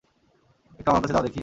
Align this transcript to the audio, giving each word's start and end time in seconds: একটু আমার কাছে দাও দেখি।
একটু 0.79 0.89
আমার 0.91 1.01
কাছে 1.03 1.13
দাও 1.13 1.23
দেখি। 1.23 1.39